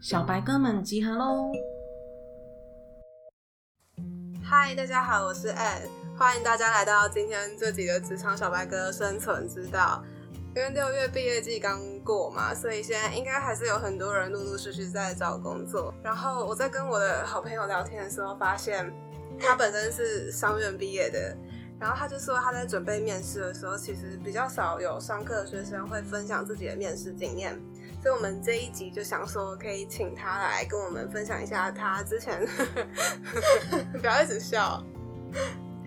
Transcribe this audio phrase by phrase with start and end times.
[0.00, 1.50] 小白哥们集合喽！
[4.42, 10.02] 嗨，大家好，我是 Ed，欢迎大家来到今天这集的职场小白哥生存之道。
[10.56, 15.92] 因为六月毕业季刚过嘛，所以现在应该还是有很多人陆陆续续在找工作。
[16.02, 18.92] 然后我在跟我的好朋友聊天的时候，发现
[19.40, 21.36] 他本身是商院毕业的，
[21.80, 27.58] 然后他就说他在准备面试的时候，其实比较少有上课的学生会分享自己的面试经验。
[28.02, 32.46] 所以，我们这一集就想说，可以请他来跟我们分享一下他之前，
[33.98, 34.84] 不要一直笑。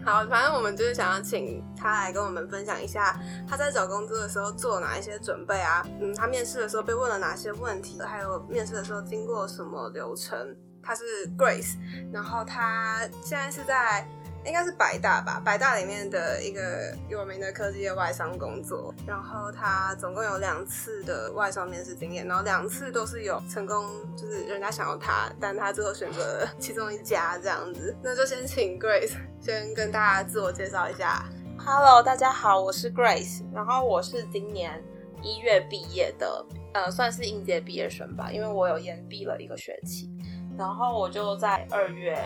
[0.07, 10.55] 好，反正我们就是想要请他来跟我们分享一下他在找工作的时候做哪一些准备啊，嗯，他面试的时候被问了哪些问题，还有面试的时候经过什么流程。
[10.81, 11.03] 他是
[11.37, 11.75] Grace，
[12.13, 14.07] 然后他现在是在。
[14.47, 27.93] 应该是百大吧，百大里面的一个有名的科技的外商工作，然后他总共有两次的外商面试经验，然后两次都是有成功，就是人家想要他，但他最后选择了其中一家这样子。
[28.01, 31.25] 那就先请 Grace 先跟大家自我介绍一下。
[31.59, 34.81] Hello，大家好，我是 Grace，然后我是今年
[35.21, 40.09] 一月毕业的，呃，算是应届毕业生吧，因为我有延毕了一个学期，
[40.57, 42.17] 然后我就在二月。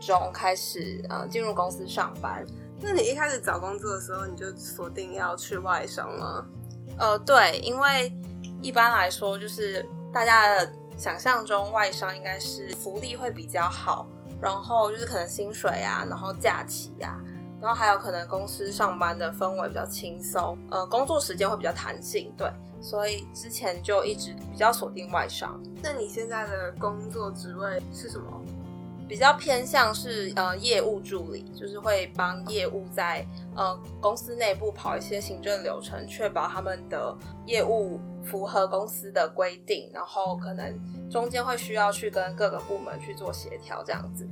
[0.00, 2.44] 中开始呃进入公司上班，
[2.80, 6.46] 那你一开始找工作的时候，你就锁定要去外商吗？
[6.98, 8.12] 呃，对，因为
[8.62, 14.06] 一般来说就是大家的想象中外商应该是福利会比较好，
[14.40, 17.20] 然后就是可能薪水啊，然后假期啊，
[17.60, 22.50] 然后还有可能公司上班的氛围比较轻松，呃，工作时间会比较弹性，对，
[22.80, 25.60] 所以之前就一直比较锁定外商。
[25.82, 28.42] 那你现在的工作职位是什么？
[29.08, 37.16] 比较偏向是呃业务助理，就是会帮业务在呃公司内部跑一些行政流程，确保他们的
[37.46, 40.76] 业务符合公司的规定，然后可能
[41.08, 44.28] 中间会需要去跟各个部门去做协调这样子。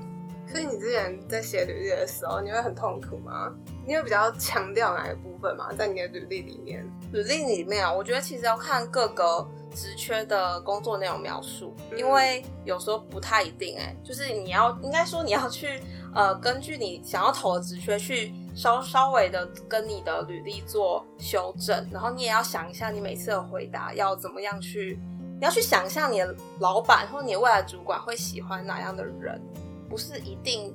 [0.46, 3.52] 所以你之前在写履历的时候，你会很痛苦吗？
[3.86, 5.68] 你会比较强调哪个部分吗？
[5.76, 9.46] 在你的履历里面，履历里面啊，我觉得其实要看各个。
[9.74, 15.82] 职缺的工作内容描述，因为有时候不太一定哎，就是你要应该说你要去
[16.14, 24.96] 呃，根据你想要投的职缺去稍稍微的跟你的履历做修正，然后你也要想一下你每次的回答要怎么样去，
[25.40, 29.42] 你要去想象你的老板或你未来主管会喜欢哪样的人，
[29.94, 30.74] 不是一定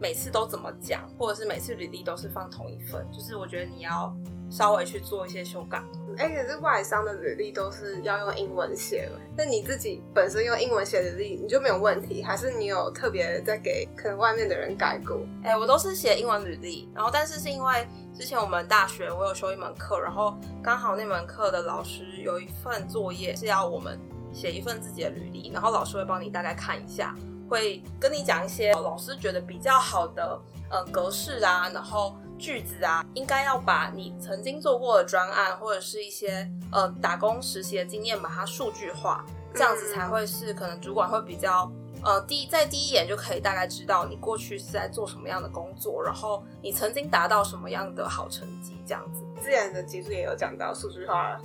[0.00, 4.10] 每次都怎么讲，或者是每次履历都是放同一份，就是我觉得你要
[4.50, 5.82] 稍微去做一些修改。
[6.16, 12.22] 哎，可是外商的履历都是要用英文写的，那你自己本身用英文写履历，你就没有问题？
[12.22, 15.20] 还是你有特别在给可能外面的人改过？
[15.42, 24.00] 哎，我都是写英文履历，然后但是是因为之前我们大学我有修一门课，然后刚好那门课的老师有一份作业是要我们
[24.32, 27.14] 写一份自己的履历，然后老师会帮你大概看一下，
[27.48, 30.40] 会跟你讲一些老师觉得比较好的
[30.70, 32.14] 呃格式啊，然后。
[32.38, 39.24] 句子啊，应该要把你曾经做过的专案或者是一些呃打工实习的经验，把它数据化，
[39.54, 41.72] 这样子才会是可能主管会比较
[42.04, 49.24] 呃第在第一眼就可以大概知道你过去是在做什么样的工作，然后你曾经达到什么样的好成绩，这样子。
[49.42, 51.40] 之前的其实也有讲到数据化。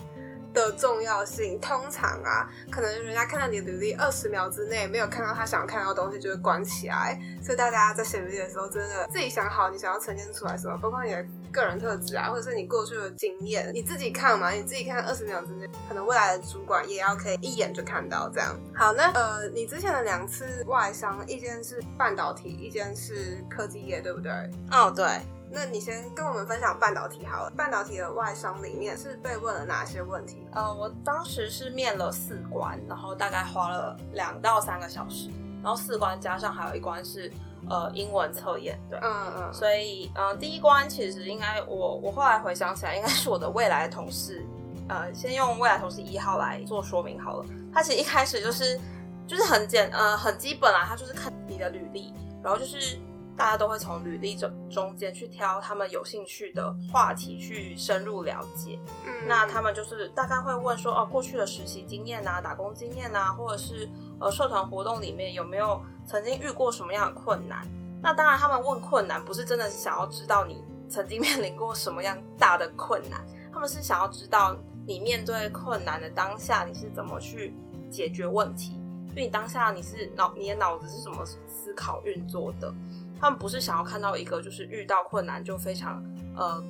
[0.53, 7.19] 的重要性，通常啊，可能人家看到你的履历，二十秒之内没有看到他想看到的东西，就会关起来。
[7.41, 18.55] 所以大家在写履历的时候，真的自己想好你想要呈现出来什么，包括你的个人特质啊，或者是你过去的经验，你自己看嘛，你自己看二十秒之内，可能未来的主管也要可以一眼就看到这样。
[18.75, 24.31] 好，那呃，你之前的两次外商，一间是半导体，一间是科技业，对不对？
[24.71, 25.05] 哦，对。
[25.53, 27.51] 那你先跟我们分享半导体好了。
[27.57, 30.47] 半导体的外商里面是被问了哪些问题？
[30.53, 35.29] 呃，我当时是面了四关，然后大概花了两到三个小时，
[35.61, 37.29] 然后四关加上还有一关是
[37.69, 39.53] 呃英文测验，对，嗯嗯。
[39.53, 44.45] 所以呃第一关其实应该我我后来回想起来，应该是我的未来的同事，
[44.87, 47.45] 呃，先用未来同事一号来做说明好了。
[47.73, 48.79] 他其实一开始就是
[49.27, 52.97] 就是很简呃很基本啊，他就是看你的履历，然后就是。
[53.37, 58.79] 大家都会从履历中中间去挑他们有兴趣的话题去深入了解。
[59.05, 63.89] 嗯，那他们就是大概会问说，哦，过去的实习经验啊，打工经验啊，或者是
[64.19, 67.67] 呃社团活动里面有没有曾经遇过什么样的困难？
[68.01, 77.55] 那当然，他们问困难不是真的是想要知道你曾经面临过什么样大的困难，他们是想要知道你面对困难的当下你是怎么去
[77.89, 78.77] 解决问题。
[79.13, 82.73] 就你当下你是脑你的脑子是怎么思考运作的？
[83.21, 86.03] 他们不是想要看到一个就是遇到困难就非常
[86.35, 86.63] 呃，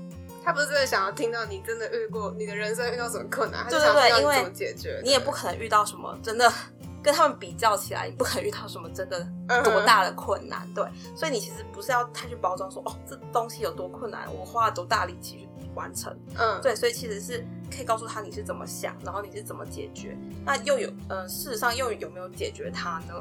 [0.44, 6.52] 他不是真的想要听到你真的遇过你的人生遇到什么困难，对对对，因为解决你也不可能遇到什么真的
[7.02, 9.26] 跟他们比较起来，你不可能遇到什么真的
[9.64, 10.84] 多大的困难，对，
[11.16, 23.14] 所以你其实不是要太去包装说哦这东西有多困难，我花了多大力气去完成，嗯，对，所以其实是可以告诉他你是怎么想，然后你是怎么解决，那又有呃事实上又有没有解决它呢？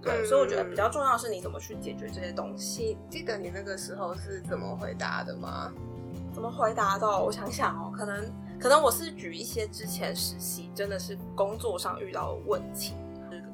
[0.00, 2.96] 对，所以我觉得比较重要的是你怎么去解决这些东西。
[3.10, 5.72] 记得你那个时候是怎么回答的吗？
[6.32, 7.06] 怎么回答的？
[7.06, 12.94] 我想想哦，可能可能我是举一些之前实习真的是工作上遇到的问题，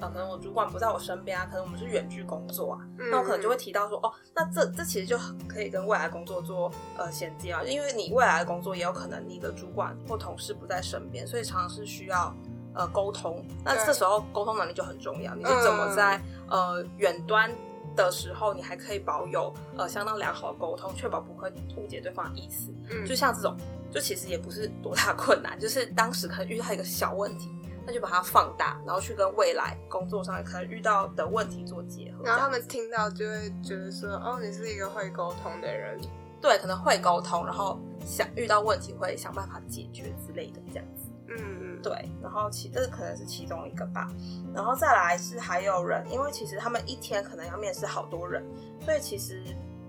[0.01, 2.81] 呃，可能我主管不在我身边啊，可能我们是远距工作啊，
[3.11, 5.17] 那我可能就会提到说，哦，那这这其实就
[5.49, 12.35] 可以跟未来工作做呃衔接啊，因为你未来的工作也有可能你的主管或同事不在身边，所以常常是需要。
[12.75, 15.35] 呃，沟通，那这时候沟通能力就很重要。
[15.35, 17.51] 你是怎么在呃远端
[17.95, 22.73] 的时候，你还可以保有呃相当良好的沟通，确保不会误解对方的意思。
[22.91, 23.57] 嗯，就像这种，
[23.93, 27.49] 就其实也不是多大困难，就是当时可能遇到一个小问题，
[27.87, 32.25] 那就把它放大，然后去跟未来工作上可能遇到的问题做结合。
[32.25, 36.01] 然后他们听到就会觉得说，哦，你是一个会沟通的人。
[36.41, 41.11] 对，可能会沟通，然后想遇到问题会想办法解决之类的这样子。
[41.29, 41.65] 嗯。
[41.83, 41.93] 对，
[42.23, 44.09] 然后其这可能是其中一个吧，
[44.55, 48.43] 然后再来是还有人，因为其实他们一天可能要面试好多人，
[48.81, 49.43] 所以其实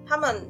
[0.06, 0.46] 他们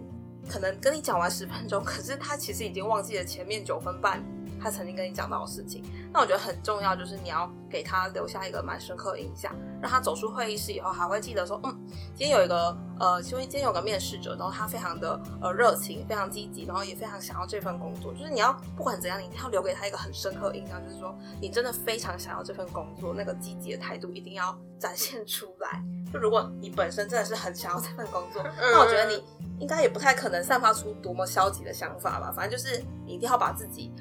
[0.49, 4.23] 可能跟你讲完十分钟，可是他其实已经忘记了前面九分半。
[4.65, 11.71] 他曾经跟你讲到的事情，那我觉得很重要，就是你要给他留下一个蛮深刻的印象，让他走出会议室以后还会记得说，嗯，
[12.15, 18.11] 今天有一个呃，因为今天有个面试者，然后他非常的呃热情，非常积极，然后也非常想要这份工作。
[18.15, 25.79] 就是你要不管怎样，你要留给他一个很深刻的印象，就是说你真的非常想要这份工作，那个积极的态度一定要展现出来。
[26.11, 29.23] 就如果你本身真的是很想要这份工作，那我觉得你
[29.59, 32.33] 应该也不太可能散发出多么消极的想法吧。
[32.35, 33.93] 反正就是你一定要把自己。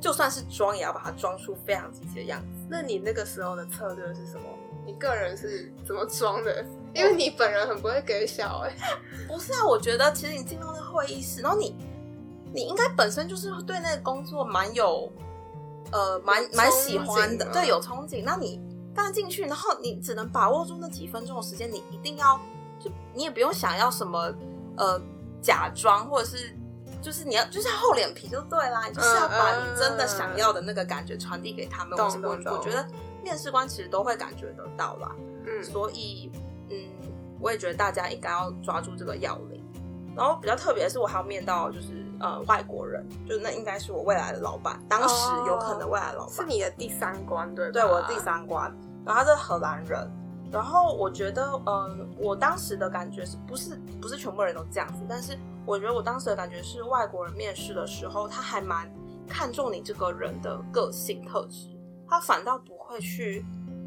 [0.00, 2.66] 就算是装，也要把它装出非常积极的样子。
[2.68, 4.44] 那你那个时候的策略是什么？
[4.86, 6.64] 你个人是怎么装的？
[6.94, 8.74] 因为你本人很不会给小哎。
[9.28, 11.76] 不是啊，我觉得其实你进到那个会议室，然后你，
[12.52, 15.12] 你应该本身就是对那个工作蛮有，
[15.92, 18.24] 呃，蛮蛮喜欢的，对，有憧憬。
[18.24, 18.58] 那你
[18.94, 22.40] 刚进去，然后你只能把握住那几分钟的时间，你一定要，
[22.78, 24.34] 就你也不用想要什么，
[24.76, 25.00] 呃，
[25.42, 26.56] 假装或者是。
[27.00, 31.98] 就是你要，就是厚脸皮就对啦，你就是要把你真的想要的那个感觉传递给他们。
[31.98, 32.04] 我
[32.52, 32.86] 我觉得
[33.22, 35.10] 面试官其实都会感觉得到啦。
[35.46, 36.30] 嗯，所以
[36.68, 36.76] 嗯，
[37.40, 39.64] 我也觉得大家应该要抓住这个要领。
[40.14, 45.14] 然后比较特别的是，我还要面到就是呃外国人，就是那应该是我未来的老板，当时
[45.46, 48.70] 有可能未来的老板是你的第三关，对对，我的第三关。
[49.06, 50.10] 然后他是荷兰人，
[50.52, 55.38] 然后我觉得嗯，我当时的感觉是不是不是全部人都这样子，但是。
[55.70, 58.92] 我觉得我当时的感觉是，外国人面试的时候，他还蛮
[59.28, 61.68] 看重你这个人的个性特质，
[62.08, 63.44] 他反倒不会去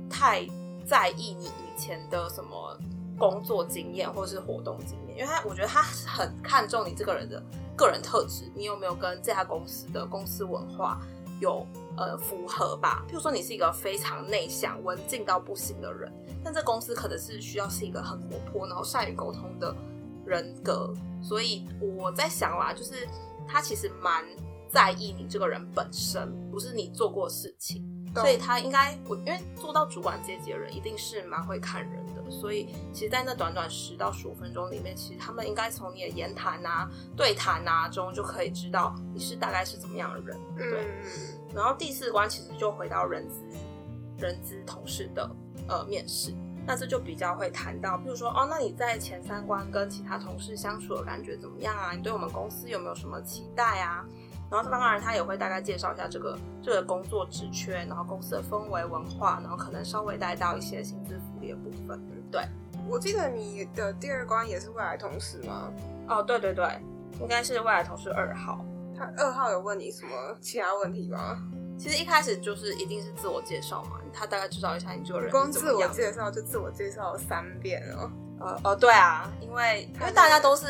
[0.09, 0.47] 太
[0.88, 2.80] 在意你以前的什么
[3.19, 7.44] 工作经验或是活动经验，因为他我觉得他很看重你这个人的
[7.75, 11.01] 个人特质，你有没有跟这家公司的公司文化
[11.41, 13.03] 有呃符合吧？
[13.09, 16.09] 譬如说你是一个非常内向、文静到不行的人，
[16.45, 19.75] 但这公司可能是需要是一个很活泼，然后善于沟通的。
[20.25, 23.07] 人格，所以我在想啦，就是
[23.47, 24.23] 他其实蛮
[24.69, 27.83] 在意你这个人本身，不是你做过事情，
[28.15, 40.37] 所以他应该我因为做到主管阶级的人一定是蛮会看人的，所以其实，在那短短十到十五分钟里面，其实他们应该从你的言谈啊、对谈啊中就可以知道你是大概是怎么样的人。
[40.57, 40.87] 对，
[41.53, 43.42] 然后第四关其实就回到人资、
[44.18, 45.30] 人资同事的
[45.68, 46.33] 呃面试。
[46.66, 51.92] 那这就比较会谈到，比如说哦，那你在前三关跟其他同事相处的感觉怎么样啊？
[51.92, 54.06] 你对我们公司有没有什么期待啊？
[54.50, 62.00] 然后当然他也会大概介绍一下这个这个工作职缺，然后公司的氛围文化，然后可能稍微带到一些薪资福利的部分。
[62.32, 62.44] 对，
[62.88, 65.72] 我记得你的第二关也是未来同事吗？
[66.08, 66.68] 哦，对对对，
[67.20, 68.64] 应该是未来同事二号。
[68.96, 71.42] 他二号有问你什么其他问题吗？
[71.83, 75.30] 其实一开始就是一定是自我介绍嘛，他大概知道一下你这个人。
[75.30, 78.09] 光自我介绍就自我介绍了三遍哦。
[78.40, 80.66] 呃呃，对啊，因为因为大家都是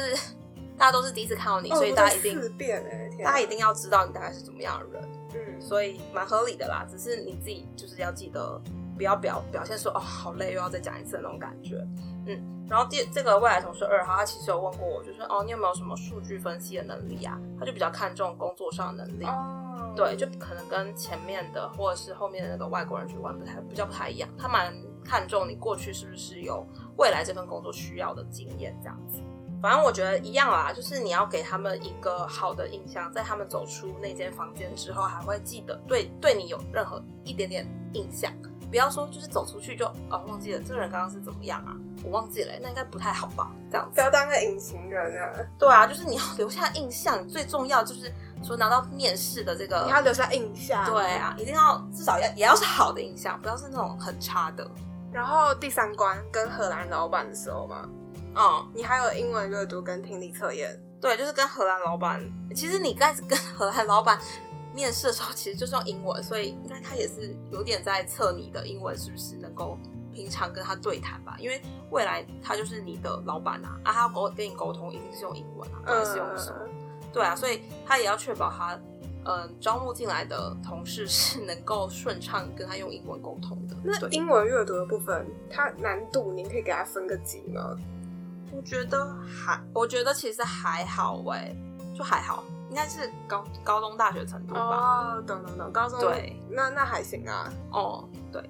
[0.75, 5.09] 大家都是第一次看到你，所以大家一定四遍哎，大家一定要知道你大概是怎么样的人。
[5.35, 8.59] 嗯，所以蛮合理的啦，只是你自己就是要记得
[8.95, 11.77] 不要表表现说哦好累又要再讲一次的那种感觉。
[12.25, 17.37] 嗯，然后第这个未来同事二号他其实有问过我，就是哦你有没有什么数据分析的能力啊？
[17.59, 19.25] 他就比较看重工作上的能力。
[19.95, 24.73] 对，就可能跟前面的或者是后面的那个外国人主管不太比较不太一样，他蛮
[25.05, 26.65] 看重你过去是不是有
[26.97, 29.21] 未来这份工作需要的经验这样子。
[29.61, 38.33] 反正我觉得一样啦，就是你要给他们一个好的印象，在他们走出那间房间之后，还会记得对对你有任何一点点印象。
[38.73, 43.51] 不要说就是走出去就哦忘记了这个人刚刚是怎么样啊，我忘记了，那应该不太好吧？
[43.69, 45.29] 这样子不要当个隐形人啊。
[45.59, 48.11] 对啊，就是你要留下印象，最重要就是
[48.43, 50.83] 说拿到面试的这个，你要留下印象。
[50.91, 54.67] 对啊，一定要至少要也要是好的印象，不要是那种很差的。
[55.11, 57.87] 然后第三关跟荷兰老板的时候嘛。
[58.35, 62.19] 嗯，你还有英文阅读跟听力测验，对，就是跟荷兰老板。
[62.55, 64.17] 其实你开始跟荷兰老板
[64.73, 69.77] 面试的时候，其实就是用英文，所以应该他也是有点在测你的英文是不是能够
[70.11, 71.35] 平常跟他对谈吧。
[71.39, 71.61] 因为
[71.91, 76.59] 未来他就是你的老板啊，啊，他要沟跟你沟通一定是用英文啊，不然是用什么？
[77.13, 78.79] 对啊，所以他也要确保他
[79.25, 83.75] 嗯招募进来的同事是能够顺畅跟他用英文沟通的。
[83.83, 87.77] 那英文阅读的部分，它难度您可以给他分个级吗？
[88.51, 91.55] 我觉得还，我觉得其实还好哎，
[91.95, 94.59] 就还好，应该是高高中大学程度吧。
[94.59, 97.53] 哦，懂懂懂，高中对，那那还行啊。
[97.71, 98.49] 哦，对，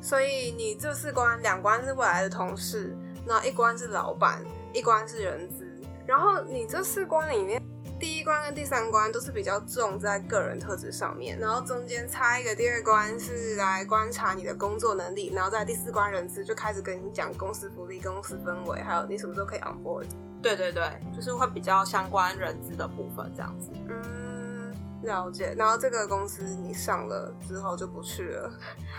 [0.00, 2.96] 所以你这四关，两关是未来的同事，
[3.26, 4.40] 那一关是老板，
[4.72, 5.66] 一关是人资，
[6.06, 7.60] 然后你这四关里面。
[7.98, 20.04] 第一关跟第三关都是比较重在个人特质上面，然后中间插一个第二关是来观察你的工作能力，然后在第四关人资就开始跟你讲公司福利、公司氛围，还有你什么时候可以 on board。
[20.42, 20.82] 对对对，
[21.14, 23.70] 就是会比较相关人资的部分这样子。
[23.88, 25.54] 嗯，了解。
[25.56, 28.52] 然后这个公司你上了之后就不去了，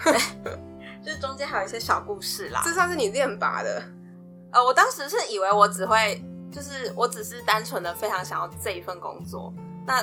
[1.03, 2.61] 就是中间还有一些小故事啦。
[2.63, 3.83] 这算是你练拔的。
[4.51, 6.23] 呃，我当时是以为我只会。
[6.49, 9.53] 就是我只是单纯的非常想要这一份工作，
[9.85, 10.01] 那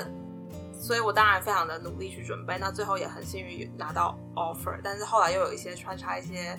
[0.73, 6.57] 所以我当然非常的努力去准备，那最后也很幸运拿到 offer，但是后来又有一些穿插一些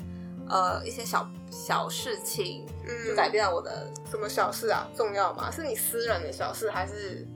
[0.50, 4.88] 呃一些小小事情，嗯，就改变了我的什么小事啊？
[4.96, 5.50] 重要吗？
[5.52, 7.28] 是你私人的小事还是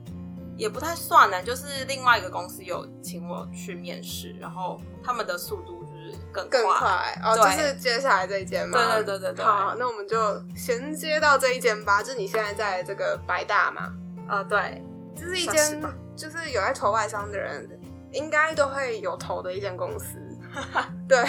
[0.56, 1.42] 也不太算呢？
[1.42, 6.00] 就是另外一个公司有请我去面试，然后他们的速度就是。
[6.32, 8.78] 更更快哦，就是接下来这一间嘛。
[8.78, 9.44] 对对对对对。
[9.44, 12.02] 好，那我们就衔接到这一间吧。
[12.02, 13.92] 就是你现在在这个白大嘛？
[14.28, 14.82] 呃，对，
[15.14, 15.82] 这是一间
[16.16, 17.68] 就是有在投外商的人
[18.12, 20.18] 应该都会有投的一间公司。
[21.08, 21.24] 对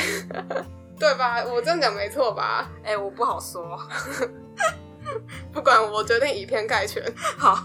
[1.01, 1.43] 对吧？
[1.43, 2.69] 我这样讲没错吧？
[2.83, 3.79] 哎，我不好说。
[5.51, 7.03] 不管，我决定以偏概全。
[7.39, 7.55] 好，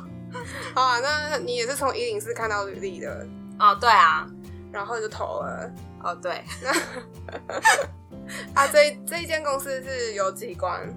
[0.75, 0.99] 好啊。
[1.01, 3.27] 那你也是从一零四看到履历的？
[3.59, 4.27] 哦，对啊。
[4.73, 5.71] 然后就投了。
[6.03, 6.43] 哦，对，
[8.55, 10.89] 啊，这这一间公司是有几关？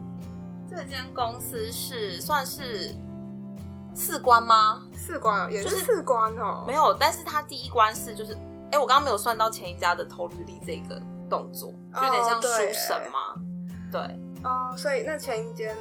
[0.69, 2.95] 这间公司是算是
[3.93, 4.81] 四关吗？
[4.93, 6.63] 四关，也是四关哦。
[6.65, 8.33] 没有，但是它第一关是就是，
[8.71, 13.35] 哎，我刚刚没有算到前一家的投履历这个动作，有点像书审吗？
[13.91, 14.01] 对，
[14.43, 15.75] 哦，所以那前一间，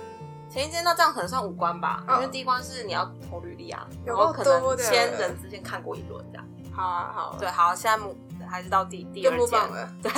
[0.48, 6.46] 前一间那这样可能算五关吧，因为第一关是你要投履历啊，然后可能先人之间看过一轮这样。
[6.72, 8.14] 好啊，好，对，好，现在目。
[8.50, 10.10] 还是到第第二间了，对，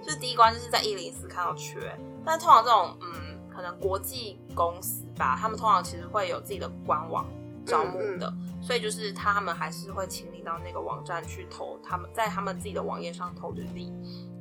[0.00, 1.92] 就是第一关就是在一零四看到缺，
[2.24, 7.26] 但通常这种嗯，可能国际公司吧，他们通常其实会有自己的官网
[7.68, 13.92] 招募的，所以就是他们还是会请你到那个网站去投，他们在他们自己的网页上投履历，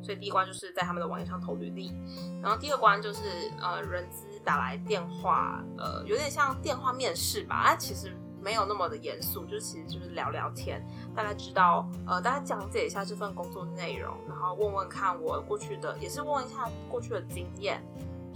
[0.02, 1.94] 所以第一关就是在他们的网页上投履历，
[2.42, 8.16] 然后第二关就是呃人资打来电话，呃有点像电话面试吧，啊其实。
[8.40, 10.82] 没有那么的严肃，就其实就是聊聊天，
[11.14, 17.84] 大概知道呃，大家讲解一下这份工作内容，然后问问看我过去的，也是问一下过去的经验。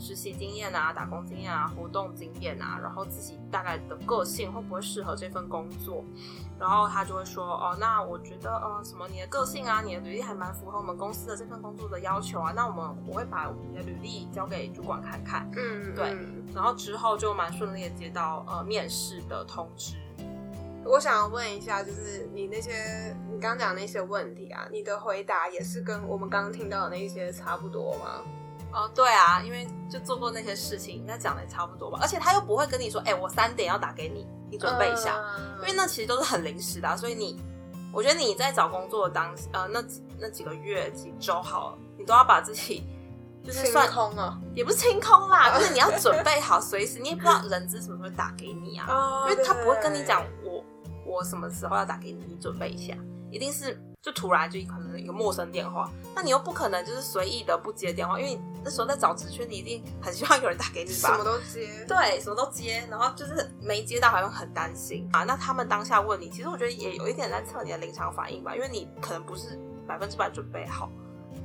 [0.02, 6.04] 实习经验啊，打工经验啊，活动经验啊，然后自己大概的个性会不会适合这份工作？
[6.60, 12.52] 然后他就会说，哦，那我觉得，呃，什么你的个性啊，你的履历还蛮符合我们公司的这份工作的要求啊。
[12.56, 16.18] 那我们我会把你的履历交给主管看看，嗯，对。
[16.54, 19.96] 然后之后就蛮顺利的接到呃面试的通知。
[20.84, 28.22] 我想要问一下，就是你那些你刚讲那些问题啊，你的回答也是跟我们刚刚听到的那些差不多吗？
[28.74, 32.00] 哦，对啊，因为就做过那些事情，应该讲的也差不多吧。
[32.02, 35.20] 而且他又不会跟你说，哎，我三点要打给你，你准备一下，
[35.62, 36.96] 因为那其实都是很临时的。
[36.96, 37.38] 所以你，
[37.92, 39.84] 我觉得你在找工作当呃那
[40.18, 42.84] 那几个月几周好，你都要把自己
[43.44, 50.64] 就是算空了，也不是清空啦， 就是你要准备好，随时你也不知道人资什么时候打给你啊，因为他不会跟你讲我
[51.06, 52.96] 我什么时候要打给你，你准备一下，
[53.30, 53.78] 一定是。
[54.02, 61.10] 就突然就可能一个陌生电话，那你又不可能就是随意的不接电话，因为那时候在找职缺，你一定很希望有人打给你吧？
[61.10, 65.24] 什么都接，对，什么都接，然后就是没接到，好像很担心啊。
[65.24, 70.90] 那他们当下问你，其实我觉得也有一点在测你的临场反应吧，因为你可能不是百分之百准备好。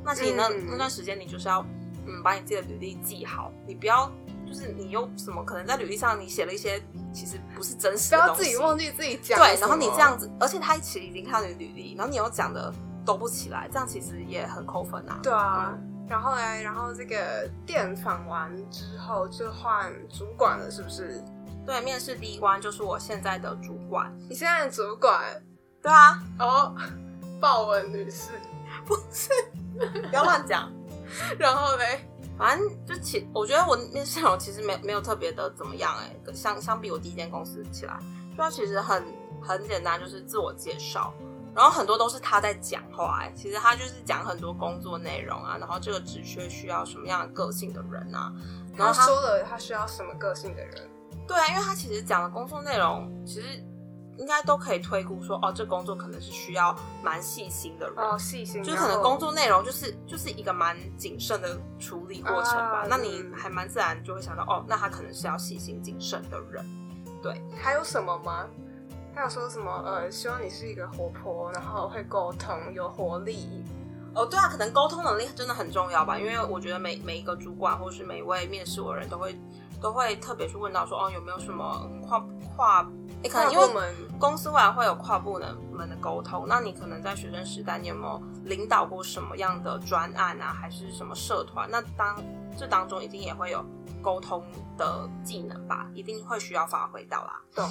[0.02, 1.60] 那其实那那段时间你就是要
[2.06, 4.10] 嗯，把你自己的履历记好，你不要
[4.46, 6.80] 就是你又什么可能在履历上你写了一些
[7.12, 9.38] 其实不是真实的自己忘记自己讲。
[9.38, 12.72] 对，然后你这样子，而且他其实已经看到你履历，然后你又讲的
[13.04, 15.18] 都不起来，这样其实也很扣分啊。
[15.22, 15.76] 对啊，
[16.08, 21.22] 然后嘞，然后这个电访完之后就换主管了，是不是？
[21.66, 24.16] 对，面试第一关就是我现在的主管。
[24.28, 25.20] 你现在的主管？
[25.82, 26.22] 对啊。
[26.38, 26.74] 哦，
[27.40, 28.30] 豹纹女士，
[28.84, 29.30] 不是，
[30.08, 30.70] 不要乱讲。
[31.38, 37.98] 然后嘞，反正就其，我觉得我面试我其实没没有特别的怎么样哎，相相比我第一间公司起来，
[38.36, 39.02] 就其实很
[39.42, 41.14] 很简单，就是自我介绍，
[41.54, 48.32] 然后很多都是他在讲话哎，其实他就是讲很多工作内容啊，然后这个职缺需要什么样的个性的人啊，
[48.76, 50.90] 然后他说了他需要什么个性的人，
[51.26, 53.64] 对啊，因为他其实讲的工作内容其实。
[54.18, 62.86] 应该都可以推估说，哦，这工作可能是需要蛮细心的人，哦，细心，就是可能工作内容就是就是一个蛮谨慎的处理过程吧。
[62.88, 66.64] 那你还蛮自然就会想到，哦，那他可能是要细心谨慎的人。
[67.22, 68.46] 对，还有什么吗？
[69.14, 69.70] 他有说什么？
[69.84, 73.64] 呃，希望你是一个活泼，然后会沟通，有活力。
[74.14, 79.38] 哦，对啊，可能沟通能力真的很重要吧，因为我觉得每每一个主管或是每一位面试我的人都会
[79.80, 82.24] 都会特别去问到说，哦，有没有什么跨
[82.56, 82.88] 跨。
[83.22, 83.66] 你可能因为
[84.18, 85.40] 公司未来会有跨部
[85.72, 91.68] 门的沟通，那你可能在学生时代，你有没有领导过什么样的专案啊，还是什么社团？
[91.70, 92.16] 那当
[92.56, 93.64] 这当中一定也会有
[94.02, 94.44] 沟通
[94.76, 97.40] 的技能吧，一定会需要发挥到啦。
[97.54, 97.64] 对。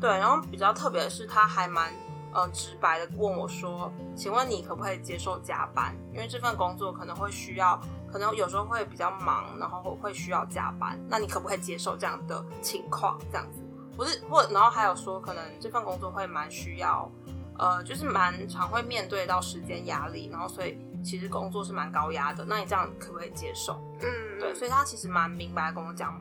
[0.00, 1.92] 对，然后比较特别的是，他还蛮
[2.32, 5.94] 呃直白的问我说：“请问你可不可以接受加班？
[6.12, 10.98] 因为这份工作可能会需要，可能有时候会比较忙，然后会需要加班。
[11.08, 13.18] 那你可不可以接受这样的情况？
[13.30, 13.62] 这样子？”
[13.96, 17.10] 不是，或然后还有说，可能这份工作会蛮需要，
[17.58, 22.42] 呃，就是蛮常会面对到时间压力，然后所以其实工作是蛮高压的。
[22.46, 23.78] 那你这样可不可以接受？
[24.00, 26.18] 嗯，对，所以他其实蛮明白跟我讲，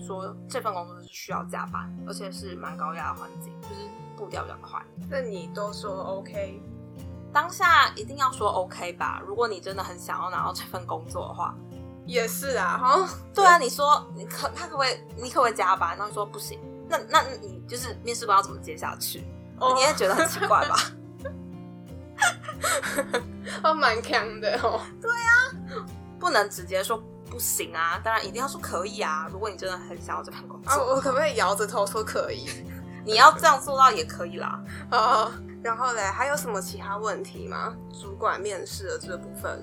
[0.00, 4.80] 说这份工作是需要加班，而且是蛮高压的环境，就是步调比较快。
[5.08, 6.62] 那你都说 OK，
[7.32, 9.22] 当下一定要说 OK 吧？
[9.26, 11.54] 如果你真的很想要拿到这份工作的话，
[12.06, 15.90] 也是啊，哈，对啊，你说你可他可不可以，你可不可以加班？
[15.90, 16.58] 然后你说不行。
[16.88, 19.24] 那那你就是面试官要怎么接下去？
[19.74, 20.76] 你也觉得很奇怪吧？
[23.62, 24.80] 哦，蛮强的哦。
[25.00, 25.52] 对呀，
[26.18, 29.28] 不能直接说不行啊，当然一定要说可以啊。
[29.32, 32.46] 如果你真的很想要这份工作，我可不可以摇着头说可以？
[33.06, 34.60] 你要这样做到也可以啦。
[34.90, 37.74] 啊，然后嘞，还有什么其他问题吗？
[37.92, 39.58] 主管面试的这部分。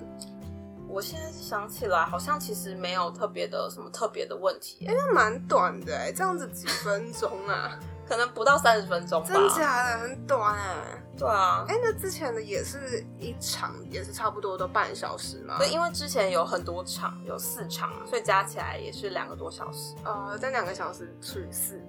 [0.90, 7.78] 我现在想起来，好像其实没有特别的什么特别的问题，哎，那蛮短的哎，这样子几分钟啊？
[8.08, 9.28] 可能不到三十分钟吧？
[9.28, 11.04] 真假的很短哎。
[11.18, 15.58] 对啊，哎，那之前的也是一场，也是差不多都半小时嘛。
[15.58, 19.96] 对，因为之前有很多场，有四场，所以加起来也是两个多小时。
[20.04, 21.82] 呃，在两个小时除以四，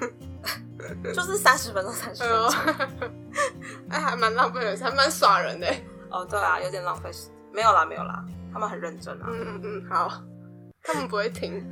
[1.14, 3.10] 就是三十分钟，三十分钟。
[3.90, 5.70] 哎，还蛮浪费的，还蛮耍人的。
[6.10, 7.34] 哦，对啊，有点浪费时间。
[7.52, 9.26] 没有啦，没有啦，他们很认真啊。
[9.28, 10.10] 嗯嗯嗯，好，
[10.82, 11.62] 他们不会停，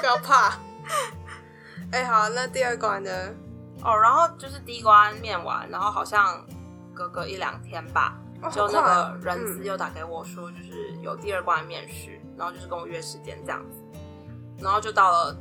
[0.00, 0.58] 不要怕。
[1.92, 3.10] 哎，好，那第二关呢？
[3.82, 6.44] 哦，然后就是第一关面完，然后好像
[6.92, 8.18] 隔个一两天吧，
[8.52, 13.80] 就那个人资又打给我说，就是有第二关面试，然后就是跟我约时间这样子，
[14.58, 15.36] 然后就到了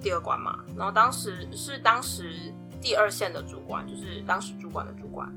[0.00, 0.60] 第二关嘛。
[0.76, 5.28] 然后当时是当时第二线的主管，就是当时主管的主管，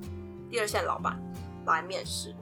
[0.50, 1.20] 第二线老板
[1.66, 2.34] 来面试。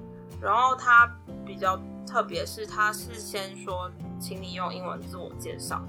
[0.41, 1.09] 然后他
[1.45, 3.89] 比较特别，是他是先说，
[4.19, 5.81] 请你用英文自我介绍，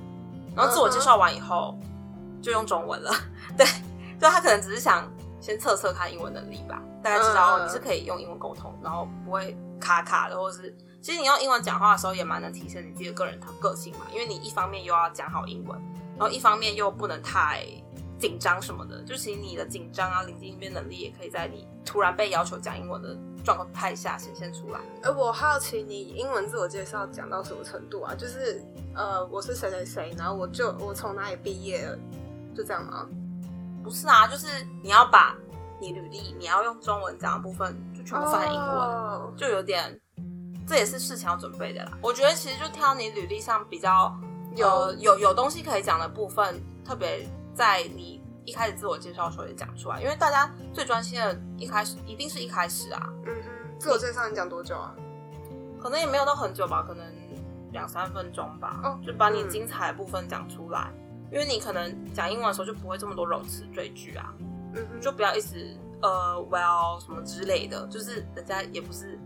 [0.55, 1.77] 然后自我介绍完以后
[2.45, 3.11] 就用中文了。
[3.57, 3.67] 对，
[4.21, 15.81] 就他可能只是想先测测他英文能力吧，大概知道你是可以用英文沟通，然后不会卡卡的，或者是其实你用英文讲话的时候也蛮能体现你自己的个人个性嘛，因为你一方面又要讲好英文，
[16.19, 17.65] 然后一方面又不能太。
[18.17, 24.81] 紧张什么的，就其实你的紧张啊、临机应变能力，也可以在你突然被要求讲英文的状态下显现出来。
[25.03, 28.15] 呃，我好奇你英文自我介绍讲到什么程度啊？
[28.15, 31.87] 就是呃，我是谁谁谁，然后我就我从哪里毕业，
[32.55, 33.07] 就这样吗？
[33.83, 34.47] 不是啊，就是
[34.83, 35.35] 你要把
[35.81, 40.01] 你履历你要用中文讲的部分就全部翻英文，就有点，
[40.67, 41.93] 这也是事前要准备的啦。
[42.01, 44.15] 我觉得其实就挑你履历上比较
[44.57, 47.29] 有有有东西可以讲的部分，特别。
[47.57, 53.01] 在你一开始自我介绍的时候也讲出来，因为大家最专心的，一开始一定是一开始啊。
[53.25, 54.93] 嗯哼，自我介绍你讲多久啊？
[55.81, 57.07] 可能也没有到很久吧，可能
[57.71, 58.81] 两三分钟吧。
[58.83, 60.93] 哦，就把你精彩的部分讲出来，
[61.33, 64.33] 因为你可能讲英文的时候就不会这么多冗词赘句啊。
[64.75, 69.19] 嗯哼，就不要一直呃，well 什么之类的，就是人家也不是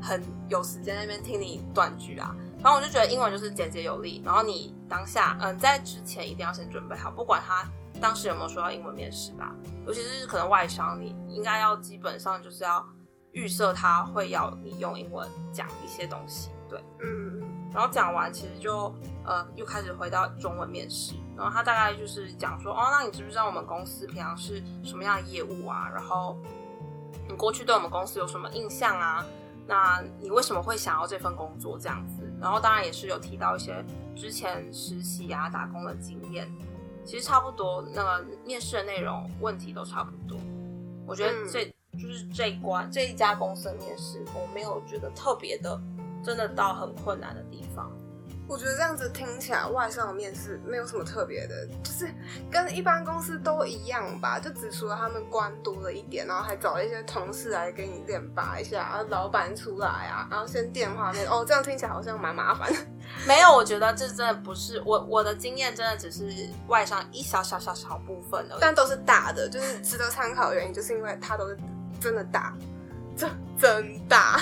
[0.00, 2.34] 很有时间那边听你断句啊。
[2.60, 7.64] 反正我就觉得英文就是简洁有力，然后你当下嗯在之前一定要先准备好，不管他
[8.00, 9.54] 当时有没有说到英文面试吧，
[9.86, 12.84] 尤其是可能外商，你应该要基本上就是要
[13.32, 17.40] 预设他会要你用英文讲一些东西，对，嗯，
[17.72, 18.92] 然后讲完其实就
[19.24, 25.88] 呃又开始回到中文面试，然后他大概就是讲说哦，那你知不知道我们公司平常是什么样的业务啊？
[25.94, 26.36] 然后
[27.28, 29.24] 你过去对我们公司有什么印象啊？
[29.66, 32.22] 那你为什么会想要这份工作这样子？
[32.40, 33.84] 然后当然也是有提到一些
[34.16, 36.50] 之前实习啊、打工的经验，
[37.04, 37.84] 其实差不多。
[37.92, 40.38] 那个面试的内容问题都差不多。
[41.06, 41.66] 我觉得这
[41.98, 45.78] 就是这一关这一家公司的面试，我没有觉得特别的，
[46.22, 47.90] 真的到很困难的地方。
[48.48, 52.08] 我觉得这样子听起来，外商的面试没有什么特别的，就是
[52.50, 62.72] 跟一般公司都一样吧，就只除了他们官多了一点，然后还找了一些同事来给你练拔一下，然后老板出来啊，然后先电话面哦，这样听起来好像蛮麻烦。
[63.26, 71.58] 没有，我觉得这真的不是我我的经验，真的只是外商一小小小小部分而已，但都是大的，就是值得参考的原因，就是因为它都是
[72.00, 72.56] 真的大，
[73.14, 74.40] 真真大。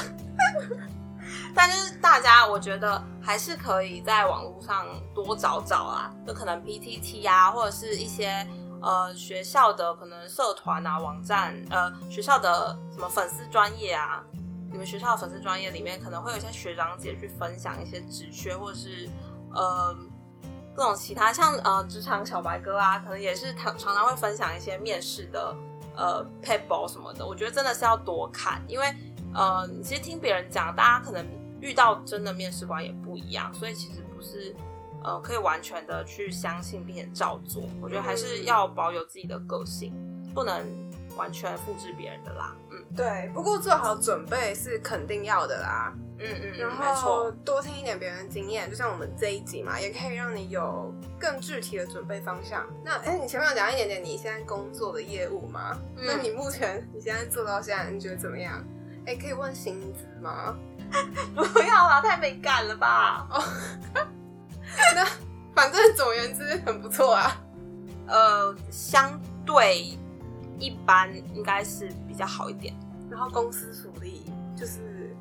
[1.55, 8.47] 但是大家，我觉得还是可以在网络上多找找啊，就可能 PTT 啊，或者是一些
[8.83, 14.23] 呃学校的可能社团啊、网站，呃学校的什么粉丝专业啊，
[14.71, 19.09] 你们学校的粉丝专业里面可能会有一些学长姐去分享一些职缺，或者是
[19.55, 19.97] 呃
[20.75, 25.57] 各种其他像呃职场小白哥啊，可能也是常常常会分享一些面试的
[25.97, 27.27] 呃 paper 什么的。
[27.27, 28.95] 我觉得真的是要多看，因为
[29.37, 31.25] 呃其实听别人讲，大家可能。
[31.59, 34.55] 遇到真的面试官也不一样，所以其实不是
[35.03, 37.63] 呃可以完全的去相信并且照做。
[37.81, 39.91] 我觉得还是要保有自己的个性，
[40.35, 40.63] 不能
[41.17, 42.55] 完全复制别人的啦。
[42.71, 43.31] 嗯，对。
[43.33, 45.95] 不过做好准备是肯定要的啦。
[46.19, 52.67] 嗯嗯，然后多听一点别人经验，就像我们这一集嘛，也可以让你有更具体的准备方向。
[52.85, 55.77] 那哎，你前面有讲一点点你现在工作的业务吗？
[55.97, 58.63] 那你目前你现在做到现在，你觉得怎么样？
[59.07, 60.57] 哎，可以问薪资吗？
[61.35, 63.27] 不要啦，太敏感了吧？
[63.31, 63.43] 哦，
[64.95, 65.07] 那
[65.55, 67.37] 反正总而言之很不错啊。
[68.09, 69.97] 呃，相对
[70.59, 72.75] 一般应该是比较好一点。
[73.11, 75.15] 然后公司福利就是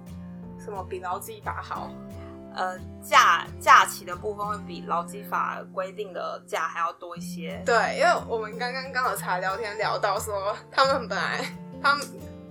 [0.63, 1.91] 什么比劳基法好？
[2.55, 7.61] 呃，假假期的部分会比劳基法规定的假还要多一些。
[7.65, 11.45] 对，因为我们刚刚刚好才聊天聊到说，他们本来
[11.81, 12.05] 他们。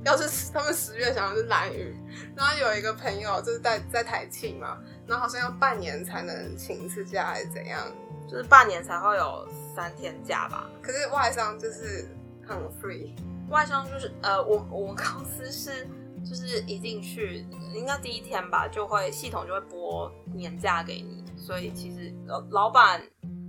[0.05, 1.97] 要是他们十月想要是蓝雨，
[2.37, 7.81] 然后有一个朋友就是在在台庆嘛，然后好像要半年才能请一次假还是怎样，
[8.29, 10.69] 就是半年才会有三天假吧。
[10.83, 12.07] 可是外商就是
[12.47, 13.13] 很 free，
[13.49, 15.87] 外商就是呃，我我们公司是
[16.23, 23.01] 就是一进去应该第一天吧，就会系统就会拨年假给你，所以其实老老板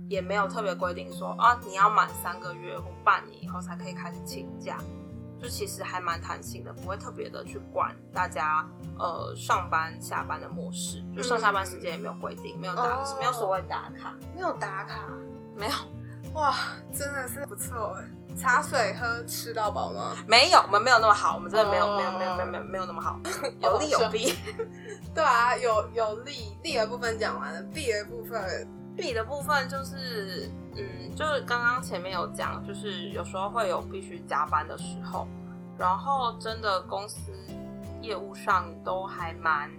[0.08, 4.78] 也没有特别规定说啊你要满三个月或半年以后才可以开始请假。
[5.40, 8.66] 就其实还蛮弹性的，不会特别的去管大家
[8.98, 15.08] 呃上班下班的模式，就上下班时间也没有规定，没有打，没有所谓打卡，没有打卡，
[15.54, 15.72] 没有，
[16.34, 16.54] 哇，
[16.92, 18.04] 真的是不错哎。
[18.36, 20.14] 茶水喝吃到饱吗？
[20.26, 23.18] 没有，我们没有那么好，我们真的没有没有没有没有没有没有那么好，
[23.62, 24.34] 有利有弊。
[25.14, 28.68] 对啊，有有利利的部分讲完了，弊的部分。
[28.94, 30.65] 弊的部分就是，嗯，
[31.16, 35.26] 就是刚刚前面有讲，就是有时候会有必须加班的时候，
[35.78, 37.32] 然后真的公司
[38.02, 39.70] 业务上都还蛮，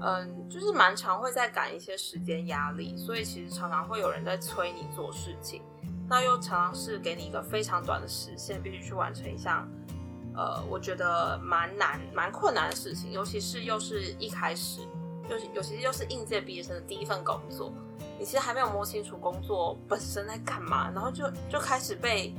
[0.00, 5.62] 嗯，就是蛮常会在赶一些时间压力，所以其实常常会有人在催你做事情，
[6.08, 9.68] 那又常常是给你一个非常短的时限，必须去完成一项，
[10.34, 14.80] 呃，我觉得蛮难、蛮困难的事情，尤其是又是一开始。
[15.28, 17.72] 就是，尤其是又是应届毕业生的第一份工作，
[18.22, 22.32] 你其实还没有摸清楚工作本身在干嘛，然后就就开始被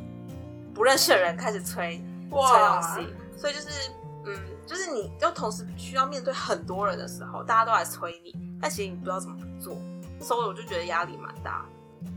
[0.73, 3.91] 不认识的人开始催催东西，所以就是，
[4.25, 4.33] 嗯，
[4.65, 9.75] 就是你就同时需要面对很多人的时候，大家都来催你，但其实你不知道怎么做，
[10.21, 11.65] 所以我就觉得压力蛮大，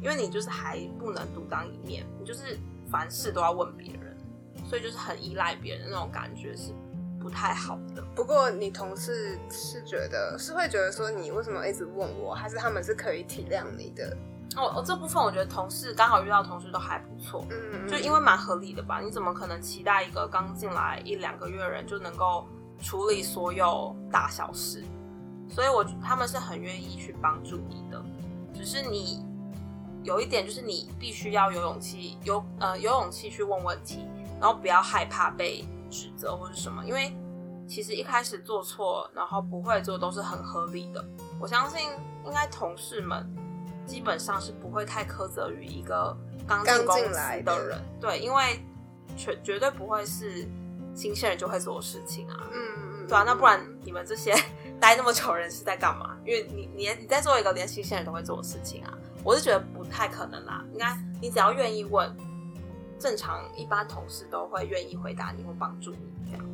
[0.01, 2.57] 因为你就是还不能独当一面，你就是
[2.89, 4.17] 凡事都要问别人，
[4.65, 6.71] 所以就是很依赖别人的那种感觉是。
[7.27, 8.01] 不太好的。
[8.15, 14.17] 不过你同事是觉得是会觉得说你为什么一直问我，还是他们是可以体谅你的？
[14.57, 19.01] 哦哦，这部分我觉得同事刚好遇到同事都还不错，嗯，就因为蛮合理的吧？
[19.01, 22.47] 你怎么可能期待一个刚进来一两个月的人就能够
[22.81, 24.85] 处理所有大小事？
[25.51, 28.01] 所以，我他们是很愿意去帮助你的，
[28.55, 29.27] 只是你
[30.05, 34.07] 有一点就是你必须要有勇气，有呃有勇气去问问题，
[34.41, 35.65] 然后不要害怕被。
[35.97, 37.17] 指责或是什么，因为
[37.67, 41.03] 其实一开始做错，然后不会做都是很合理的。
[41.41, 41.81] 我相信
[42.25, 43.27] 应该同事们
[43.87, 48.61] 基本上是不会太苛责于一个刚进公司的人，对，因为
[49.17, 50.47] 绝绝对不会是
[50.95, 52.37] 新鲜人就会做的事情啊。
[52.53, 52.59] 嗯
[53.01, 54.35] 嗯，对啊，那不然你们这些
[54.79, 56.17] 待那么久人是在干嘛？
[56.25, 58.93] 因为你你你在做一个连新鲜人都会做的事情啊，
[59.25, 60.65] 我是觉得不太可能啦。
[60.73, 62.15] 应该你只要愿意问，
[62.99, 65.99] 正常一般同事都会愿意回答你或帮助你
[66.31, 66.45] 这样。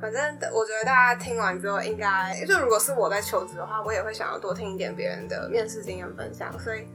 [0.00, 0.22] 反正
[0.52, 6.50] 我觉得大家听完之后，应该就如果是我在求职的话，我也会想要多听一点别人的面试经验分享。
[6.58, 6.86] 所以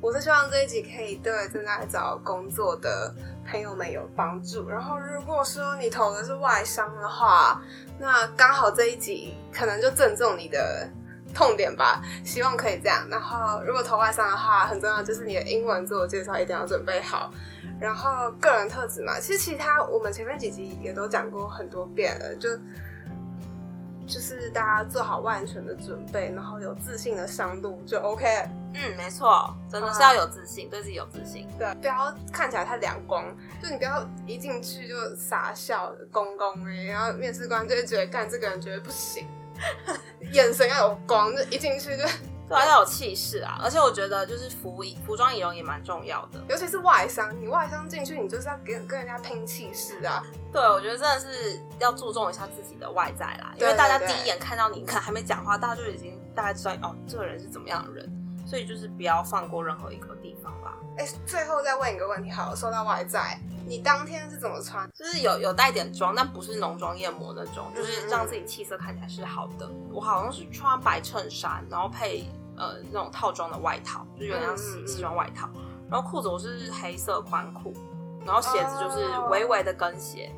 [0.00, 3.14] 我是希望这一集可以对正在找工作的
[3.48, 4.68] 朋友们有帮助。
[4.68, 7.62] 然后如果说你投的是外商的话，
[7.98, 10.88] 那刚好这一集可能就正中你的
[11.34, 12.02] 痛点吧。
[12.24, 13.06] 希望可以这样。
[13.10, 17.30] 然后如果投外商的话，很重要就是你的英文自我介绍一定要准备好。
[17.80, 22.48] 然后个人特质嘛，其实其他我们前面几集也都讲过很多遍了，就
[24.04, 28.26] 就是大家做好万全的准备，然后有自信的上路就 OK。
[28.74, 33.24] 嗯，没错，真的是要有自信，对自己有自信，对，不要看起来太两光，
[33.62, 39.26] 就你不要一进去就傻笑公公哎，然后面试官就会觉得干这个人觉得不行，
[40.32, 42.04] 眼神要有光，就一进去就。
[42.48, 43.60] 对，要有气势啊！
[43.62, 50.24] 而且我觉得就是服服装仪容也蛮重要的，尤其是外商，你外商进去，你就是要跟跟人家拼气势啊！
[50.50, 58.10] 对，我觉得真的是要注重一下自己的外在啦，因为大家第一眼看到你，可能还没讲话，大家就已经大概知道哦，这个人是怎么样的人，
[58.48, 60.72] 所以就是不要放过任何一个地方啦。
[60.96, 64.88] 哎，最后再问一个问题，好，说到外在，你当天是怎么穿？
[64.94, 69.68] 就是有有带点妆，但不是浓妆艳抹那种，就是让自己气色看起来是好的。
[69.90, 72.24] 我好像是穿白衬衫，然后配。
[72.60, 75.48] 呃，那种套装的外套，就有点像西西装外套。
[75.88, 77.72] 然后裤子我是黑色宽裤，
[78.26, 80.32] 然后鞋子就是微微的跟鞋。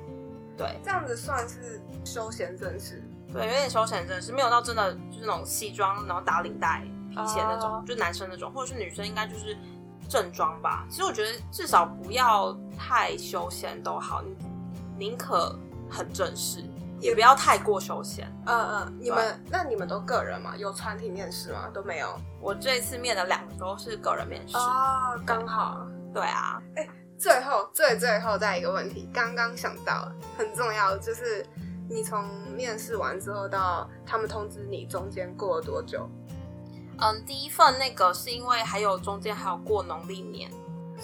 [0.55, 3.03] 对，这样子算是休闲正式。
[3.33, 9.57] 对，有点休闲正式，没有到真的就是那种西装，然后打领带、皮鞋那种，就男生那种，或者是女生应该就是
[10.09, 10.87] 正装吧。
[10.89, 14.35] 其实我觉得至少不要太休闲都好，你
[14.97, 15.55] 宁可
[15.91, 16.65] 很正式。
[17.03, 18.31] 也不要太过休闲。
[18.45, 20.55] 嗯嗯，你们那你们都个人吗？
[20.55, 21.67] 有团体面试吗？
[21.73, 22.15] 都没有。
[22.43, 24.55] 我这一次面的两个都是个人面试。
[24.59, 25.87] 哦，刚好。
[26.13, 26.61] 对啊。
[26.77, 31.43] 哎，最后最最后再一个问题，刚刚想到很重要，就是
[31.89, 32.23] 你从
[32.55, 36.07] 面试完之后到他们通知你，中间过了多久？
[37.01, 40.51] 嗯，第一份那个是因为还有中间还有过农历年，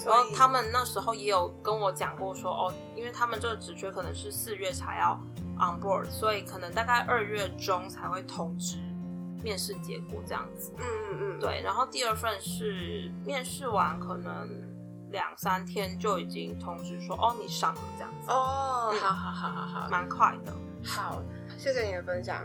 [0.05, 5.21] 然后他们那时候也有跟我讲过说，哦，因为他们这个职缺可能是四月才要。
[5.59, 8.77] On board，所以可能大概二月中才会通知
[9.43, 10.71] 面试结果这样子。
[10.77, 11.63] 嗯嗯嗯，对。
[11.65, 14.51] 然后第二份是面试完可能
[15.11, 18.31] 两三天就已经通知说，哦，你上了这样子。
[18.31, 20.53] 哦，好好好好好，蛮快的。
[20.85, 21.23] 好，
[21.57, 22.45] 谢谢你的分享，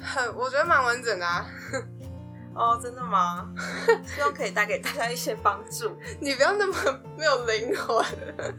[0.00, 1.26] 很 我觉得蛮完整的。
[2.58, 3.48] 哦，真的吗？
[4.04, 5.96] 希望可以带给大家一些帮助。
[6.20, 6.74] 你不要那么
[7.16, 8.04] 没有灵魂。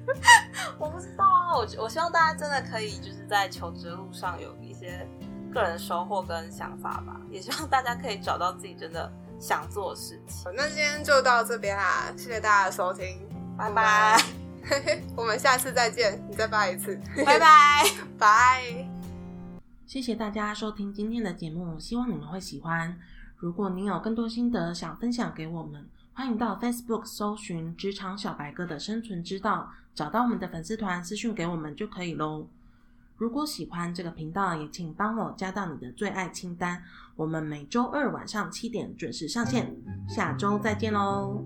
[0.80, 5.06] 我不知道啊，我我希望大家真的可以就是在求职路上有一些
[5.54, 7.20] 个人收获跟想法吧。
[7.30, 10.50] 也希望大家可以找到自己真的想做的事情。
[10.56, 13.20] 那今天就到这边啦，谢谢大家的收听，
[13.58, 14.18] 拜拜。
[15.18, 17.84] 我们下次再见，你再发一次，拜拜
[18.18, 18.64] 拜。
[19.86, 22.98] 谢谢大家收听今天的节目，希望你们会喜欢。
[23.40, 32.46] 如果您有更多心得想分享给我们，欢迎到 Facebook 搜寻“职场小白哥”的生存之道，找到我们的粉丝团私讯给我们就可以喽。
[33.16, 36.84] 如果喜欢这个频道，也请帮我加到你的最爱清单。
[37.16, 39.74] 我们每周二晚上七点准时上线，
[40.10, 41.42] 下周再见喽。